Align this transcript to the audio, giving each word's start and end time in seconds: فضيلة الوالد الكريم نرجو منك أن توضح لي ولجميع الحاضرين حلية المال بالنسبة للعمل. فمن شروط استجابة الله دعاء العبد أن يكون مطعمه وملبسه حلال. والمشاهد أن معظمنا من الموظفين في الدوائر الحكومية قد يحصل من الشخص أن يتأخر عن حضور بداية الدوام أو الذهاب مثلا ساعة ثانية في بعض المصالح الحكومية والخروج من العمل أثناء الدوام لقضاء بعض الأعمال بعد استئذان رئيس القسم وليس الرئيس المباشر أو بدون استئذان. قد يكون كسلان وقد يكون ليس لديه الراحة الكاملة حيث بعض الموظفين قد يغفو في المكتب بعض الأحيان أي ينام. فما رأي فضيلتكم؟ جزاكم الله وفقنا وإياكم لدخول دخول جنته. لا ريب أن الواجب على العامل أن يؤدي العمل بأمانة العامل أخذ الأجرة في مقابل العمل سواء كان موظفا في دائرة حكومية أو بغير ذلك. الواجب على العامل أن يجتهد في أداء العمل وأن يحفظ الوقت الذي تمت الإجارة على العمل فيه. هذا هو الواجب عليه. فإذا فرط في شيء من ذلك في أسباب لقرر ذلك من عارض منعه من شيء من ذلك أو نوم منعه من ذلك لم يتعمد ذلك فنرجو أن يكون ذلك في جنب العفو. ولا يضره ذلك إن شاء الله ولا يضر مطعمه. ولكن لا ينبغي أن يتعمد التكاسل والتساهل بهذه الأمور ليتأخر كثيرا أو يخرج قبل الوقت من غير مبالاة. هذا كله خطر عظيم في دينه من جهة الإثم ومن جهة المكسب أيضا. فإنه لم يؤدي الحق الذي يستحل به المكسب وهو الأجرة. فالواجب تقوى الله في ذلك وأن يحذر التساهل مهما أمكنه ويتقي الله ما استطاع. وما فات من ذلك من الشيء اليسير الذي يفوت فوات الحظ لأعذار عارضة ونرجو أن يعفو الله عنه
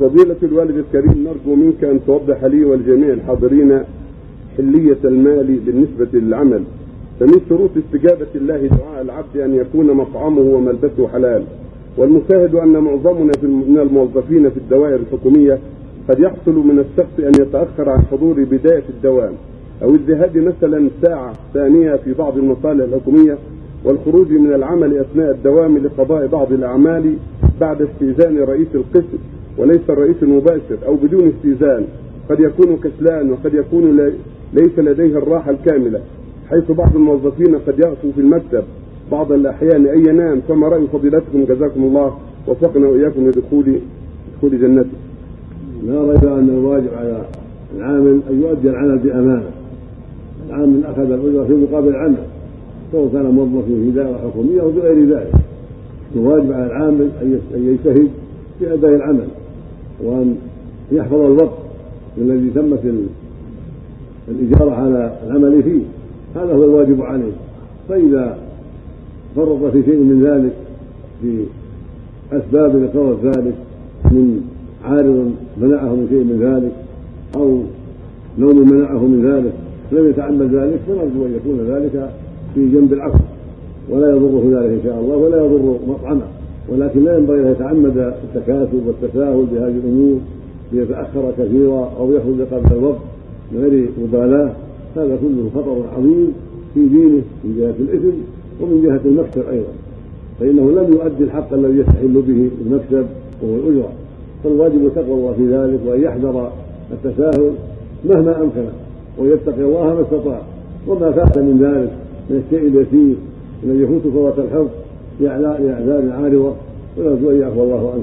فضيلة 0.00 0.36
الوالد 0.42 0.76
الكريم 0.76 1.24
نرجو 1.24 1.54
منك 1.54 1.84
أن 1.84 2.00
توضح 2.06 2.44
لي 2.44 2.64
ولجميع 2.64 3.12
الحاضرين 3.12 3.80
حلية 4.56 4.98
المال 5.04 5.58
بالنسبة 5.66 6.18
للعمل. 6.18 6.62
فمن 7.20 7.40
شروط 7.48 7.70
استجابة 7.76 8.26
الله 8.34 8.66
دعاء 8.66 9.02
العبد 9.02 9.36
أن 9.36 9.54
يكون 9.54 9.86
مطعمه 9.86 10.40
وملبسه 10.40 11.08
حلال. 11.08 11.44
والمشاهد 11.96 12.54
أن 12.54 12.72
معظمنا 12.72 13.32
من 13.42 13.78
الموظفين 13.82 14.50
في 14.50 14.56
الدوائر 14.56 14.96
الحكومية 14.96 15.58
قد 16.08 16.20
يحصل 16.20 16.54
من 16.54 16.78
الشخص 16.78 17.18
أن 17.18 17.32
يتأخر 17.42 17.90
عن 17.90 18.02
حضور 18.10 18.44
بداية 18.44 18.82
الدوام 18.90 19.32
أو 19.82 19.90
الذهاب 19.90 20.36
مثلا 20.38 20.88
ساعة 21.02 21.32
ثانية 21.54 21.96
في 21.96 22.14
بعض 22.14 22.38
المصالح 22.38 22.84
الحكومية 22.84 23.38
والخروج 23.84 24.32
من 24.32 24.52
العمل 24.52 24.98
أثناء 24.98 25.30
الدوام 25.30 25.78
لقضاء 25.78 26.26
بعض 26.26 26.52
الأعمال 26.52 27.14
بعد 27.60 27.82
استئذان 27.82 28.38
رئيس 28.38 28.68
القسم 28.74 29.18
وليس 29.58 29.90
الرئيس 29.90 30.16
المباشر 30.22 30.78
أو 30.86 30.94
بدون 30.94 31.28
استئذان. 31.28 31.84
قد 32.30 32.40
يكون 32.40 32.76
كسلان 32.76 33.30
وقد 33.32 33.54
يكون 33.54 34.12
ليس 34.54 34.78
لديه 34.78 35.18
الراحة 35.18 35.50
الكاملة 35.50 36.00
حيث 36.50 36.70
بعض 36.70 36.96
الموظفين 36.96 37.54
قد 37.66 37.78
يغفو 37.78 38.12
في 38.14 38.20
المكتب 38.20 38.62
بعض 39.12 39.32
الأحيان 39.32 39.86
أي 39.86 39.98
ينام. 39.98 40.40
فما 40.48 40.68
رأي 40.68 40.86
فضيلتكم؟ 40.86 41.44
جزاكم 41.44 41.82
الله 41.82 42.18
وفقنا 42.48 42.88
وإياكم 42.88 43.28
لدخول 43.28 43.80
دخول 44.36 44.60
جنته. 44.60 44.98
لا 45.86 46.00
ريب 46.00 46.24
أن 46.24 46.48
الواجب 46.48 46.94
على 46.96 47.22
العامل 47.76 48.20
أن 48.30 48.42
يؤدي 48.42 48.70
العمل 48.70 48.98
بأمانة 48.98 49.50
العامل 50.48 50.84
أخذ 50.84 51.12
الأجرة 51.12 51.44
في 51.44 51.52
مقابل 51.52 51.88
العمل 51.88 52.24
سواء 52.92 53.08
كان 53.12 53.26
موظفا 53.26 53.66
في 53.66 53.90
دائرة 53.90 54.18
حكومية 54.24 54.60
أو 54.60 54.70
بغير 54.70 55.08
ذلك. 55.08 55.32
الواجب 56.16 56.52
على 56.52 56.66
العامل 56.66 57.08
أن 57.22 57.40
يجتهد 57.54 58.08
في 58.58 58.74
أداء 58.74 58.94
العمل 58.94 59.26
وأن 60.04 60.36
يحفظ 60.92 61.20
الوقت 61.20 61.58
الذي 62.18 62.50
تمت 62.50 62.80
الإجارة 64.28 64.70
على 64.70 65.18
العمل 65.26 65.62
فيه. 65.62 65.82
هذا 66.40 66.52
هو 66.52 66.64
الواجب 66.64 67.02
عليه. 67.02 67.32
فإذا 67.88 68.38
فرط 69.36 69.64
في 69.72 69.82
شيء 69.84 69.96
من 69.96 70.24
ذلك 70.24 70.52
في 71.22 71.44
أسباب 72.32 72.76
لقرر 72.76 73.16
ذلك 73.24 73.54
من 74.04 74.40
عارض 74.84 75.32
منعه 75.60 75.94
من 75.94 76.06
شيء 76.10 76.24
من 76.24 76.38
ذلك 76.42 76.72
أو 77.36 77.62
نوم 78.38 78.72
منعه 78.72 78.98
من 78.98 79.24
ذلك 79.24 79.52
لم 79.92 80.10
يتعمد 80.10 80.54
ذلك 80.54 80.80
فنرجو 80.86 81.26
أن 81.26 81.34
يكون 81.36 81.60
ذلك 81.68 82.10
في 82.54 82.68
جنب 82.68 82.92
العفو. 82.92 83.18
ولا 83.90 84.16
يضره 84.16 84.42
ذلك 84.44 84.70
إن 84.70 84.80
شاء 84.84 85.00
الله 85.00 85.16
ولا 85.16 85.44
يضر 85.44 85.76
مطعمه. 85.88 86.22
ولكن 86.68 87.04
لا 87.04 87.18
ينبغي 87.18 87.40
أن 87.40 87.52
يتعمد 87.52 88.14
التكاسل 88.24 88.80
والتساهل 88.86 89.46
بهذه 89.52 89.74
الأمور 89.84 90.18
ليتأخر 90.72 91.32
كثيرا 91.38 91.92
أو 91.98 92.12
يخرج 92.12 92.40
قبل 92.52 92.76
الوقت 92.76 92.98
من 93.52 93.60
غير 93.60 93.88
مبالاة. 94.02 94.52
هذا 94.96 95.18
كله 95.22 95.50
خطر 95.54 95.76
عظيم 95.96 96.32
في 96.74 96.88
دينه 96.88 97.22
من 97.44 97.56
جهة 97.58 97.74
الإثم 97.80 98.16
ومن 98.60 98.82
جهة 98.82 99.00
المكسب 99.04 99.42
أيضا. 99.50 99.72
فإنه 100.40 100.70
لم 100.70 100.92
يؤدي 100.92 101.24
الحق 101.24 101.52
الذي 101.52 101.78
يستحل 101.78 102.22
به 102.28 102.50
المكسب 102.66 103.06
وهو 103.42 103.56
الأجرة. 103.56 103.92
فالواجب 104.44 104.90
تقوى 104.94 105.14
الله 105.14 105.32
في 105.32 105.46
ذلك 105.46 105.80
وأن 105.86 106.02
يحذر 106.02 106.52
التساهل 106.92 107.50
مهما 108.04 108.42
أمكنه 108.42 108.72
ويتقي 109.18 109.62
الله 109.62 109.94
ما 109.94 110.00
استطاع. 110.00 110.40
وما 110.88 111.10
فات 111.12 111.38
من 111.38 111.58
ذلك 111.62 111.90
من 112.30 112.42
الشيء 112.46 112.68
اليسير 112.68 113.16
الذي 113.64 113.82
يفوت 113.82 114.02
فوات 114.14 114.38
الحظ 114.38 114.66
لأعذار 115.20 116.12
عارضة 116.12 116.52
ونرجو 116.98 117.30
أن 117.30 117.40
يعفو 117.40 117.62
الله 117.62 117.92
عنه 117.92 118.02